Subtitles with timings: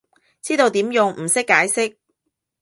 [0.41, 1.95] 知道點用，唔識解釋